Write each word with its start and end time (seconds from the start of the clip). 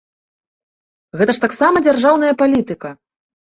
Гэта 1.21 1.31
ж 1.39 1.45
таксама 1.45 1.85
дзяржаўная 1.89 2.35
палітыка. 2.43 2.89